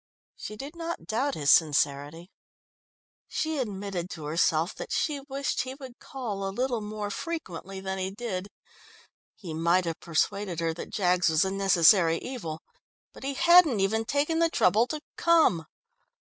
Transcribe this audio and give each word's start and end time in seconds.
She 0.35 0.55
did 0.55 0.75
not 0.75 1.05
doubt 1.05 1.35
his 1.35 1.51
sincerity. 1.51 2.31
She 3.27 3.59
admitted 3.59 4.09
to 4.09 4.25
herself 4.25 4.73
that 4.73 4.91
she 4.91 5.19
wished 5.29 5.61
he 5.61 5.75
would 5.75 5.99
call 5.99 6.43
a 6.43 6.49
little 6.49 6.81
more 6.81 7.11
frequently 7.11 7.79
than 7.79 7.99
he 7.99 8.09
did. 8.09 8.47
He 9.35 9.53
might 9.53 9.85
have 9.85 9.99
persuaded 9.99 10.59
her 10.59 10.73
that 10.73 10.89
Jaggs 10.89 11.29
was 11.29 11.45
a 11.45 11.51
necessary 11.51 12.17
evil, 12.17 12.63
but 13.13 13.21
he 13.23 13.35
hadn't 13.35 13.79
even 13.79 14.03
taken 14.03 14.39
the 14.39 14.49
trouble 14.49 14.87
to 14.87 15.01
come. 15.17 15.67